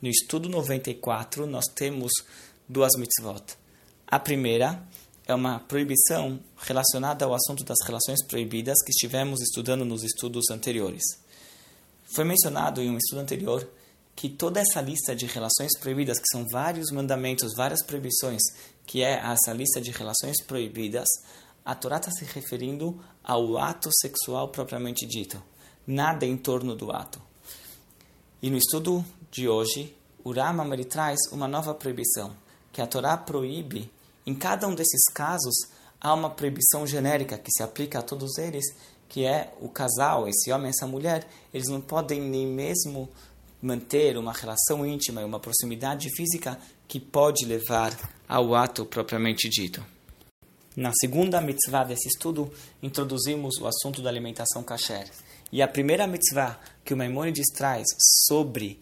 No 0.00 0.10
estudo 0.10 0.48
94, 0.48 1.46
nós 1.46 1.64
temos 1.74 2.12
duas 2.68 2.92
mitzvot. 2.98 3.56
A 4.06 4.18
primeira 4.18 4.86
é 5.26 5.34
uma 5.34 5.58
proibição 5.60 6.38
relacionada 6.58 7.24
ao 7.24 7.34
assunto 7.34 7.64
das 7.64 7.78
relações 7.84 8.22
proibidas 8.26 8.76
que 8.84 8.90
estivemos 8.90 9.40
estudando 9.40 9.86
nos 9.86 10.04
estudos 10.04 10.50
anteriores. 10.50 11.02
Foi 12.14 12.24
mencionado 12.24 12.82
em 12.82 12.90
um 12.90 12.98
estudo 12.98 13.20
anterior 13.20 13.66
que 14.14 14.28
toda 14.28 14.60
essa 14.60 14.82
lista 14.82 15.16
de 15.16 15.24
relações 15.24 15.78
proibidas, 15.78 16.18
que 16.18 16.28
são 16.30 16.44
vários 16.52 16.90
mandamentos, 16.90 17.54
várias 17.56 17.82
proibições, 17.82 18.42
que 18.86 19.02
é 19.02 19.18
essa 19.18 19.52
lista 19.52 19.80
de 19.80 19.90
relações 19.90 20.42
proibidas, 20.44 21.08
a 21.64 21.74
Torá 21.74 21.96
está 21.96 22.10
se 22.10 22.24
referindo 22.24 23.02
ao 23.24 23.58
ato 23.58 23.90
sexual 24.00 24.48
propriamente 24.48 25.06
dito, 25.06 25.42
nada 25.86 26.24
em 26.26 26.36
torno 26.36 26.76
do 26.76 26.92
ato. 26.92 27.20
E 28.46 28.50
no 28.50 28.58
estudo 28.58 29.04
de 29.28 29.48
hoje, 29.48 29.92
o 30.22 30.32
ele 30.72 30.84
traz 30.84 31.18
uma 31.32 31.48
nova 31.48 31.74
proibição, 31.74 32.32
que 32.72 32.80
a 32.80 32.86
Torá 32.86 33.16
proíbe, 33.16 33.90
em 34.24 34.36
cada 34.36 34.68
um 34.68 34.74
desses 34.76 35.02
casos, 35.12 35.52
há 36.00 36.14
uma 36.14 36.30
proibição 36.30 36.86
genérica 36.86 37.38
que 37.38 37.50
se 37.50 37.64
aplica 37.64 37.98
a 37.98 38.02
todos 38.02 38.38
eles, 38.38 38.64
que 39.08 39.24
é 39.24 39.52
o 39.60 39.68
casal, 39.68 40.28
esse 40.28 40.52
homem 40.52 40.68
e 40.68 40.70
essa 40.70 40.86
mulher, 40.86 41.26
eles 41.52 41.66
não 41.66 41.80
podem 41.80 42.20
nem 42.20 42.46
mesmo 42.46 43.08
manter 43.60 44.16
uma 44.16 44.32
relação 44.32 44.86
íntima 44.86 45.22
e 45.22 45.24
uma 45.24 45.40
proximidade 45.40 46.08
física 46.14 46.56
que 46.86 47.00
pode 47.00 47.44
levar 47.44 47.98
ao 48.28 48.54
ato 48.54 48.86
propriamente 48.86 49.48
dito. 49.48 49.84
Na 50.76 50.92
segunda 51.00 51.40
mitzvah 51.40 51.82
desse 51.82 52.06
estudo, 52.06 52.52
introduzimos 52.80 53.56
o 53.56 53.66
assunto 53.66 54.00
da 54.00 54.08
alimentação 54.08 54.62
kasher. 54.62 55.10
E 55.52 55.62
a 55.62 55.68
primeira 55.68 56.06
mitzvah 56.06 56.60
que 56.84 56.92
o 56.92 56.96
Maimonides 56.96 57.46
traz 57.54 57.86
sobre 58.26 58.80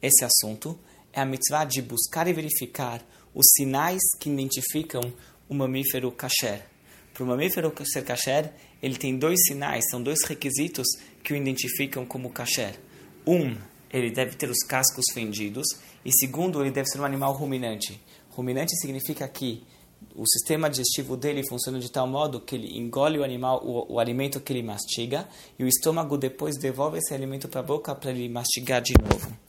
esse 0.00 0.24
assunto 0.24 0.78
é 1.12 1.20
a 1.20 1.26
mitzvah 1.26 1.64
de 1.64 1.82
buscar 1.82 2.28
e 2.28 2.32
verificar 2.32 3.02
os 3.34 3.46
sinais 3.56 4.02
que 4.20 4.30
identificam 4.30 5.12
o 5.48 5.54
mamífero 5.54 6.10
kasher. 6.12 6.62
Para 7.12 7.24
o 7.24 7.26
mamífero 7.26 7.72
ser 7.84 8.04
kasher, 8.04 8.52
ele 8.82 8.96
tem 8.96 9.16
dois 9.18 9.38
sinais, 9.46 9.84
são 9.90 10.02
dois 10.02 10.22
requisitos 10.24 10.86
que 11.22 11.32
o 11.32 11.36
identificam 11.36 12.04
como 12.04 12.30
kasher. 12.30 12.78
Um, 13.26 13.56
ele 13.90 14.10
deve 14.10 14.36
ter 14.36 14.50
os 14.50 14.62
cascos 14.66 15.06
fendidos, 15.12 15.66
e 16.04 16.12
segundo, 16.12 16.60
ele 16.60 16.70
deve 16.70 16.88
ser 16.88 17.00
um 17.00 17.04
animal 17.04 17.32
ruminante. 17.32 18.00
Ruminante 18.30 18.76
significa 18.76 19.26
que 19.26 19.64
o 20.14 20.26
sistema 20.26 20.70
digestivo 20.70 21.16
dele 21.16 21.46
funciona 21.46 21.78
de 21.78 21.90
tal 21.90 22.06
modo 22.06 22.40
que 22.40 22.54
ele 22.54 22.78
engole 22.78 23.18
o 23.18 23.24
animal, 23.24 23.62
o, 23.64 23.94
o 23.94 24.00
alimento 24.00 24.40
que 24.40 24.52
ele 24.52 24.62
mastiga, 24.62 25.28
e 25.58 25.64
o 25.64 25.68
estômago 25.68 26.16
depois 26.16 26.56
devolve 26.56 26.98
esse 26.98 27.12
alimento 27.12 27.48
para 27.48 27.60
a 27.60 27.62
boca 27.62 27.94
para 27.94 28.10
ele 28.10 28.28
mastigar 28.28 28.80
de 28.80 28.94
novo. 28.94 29.45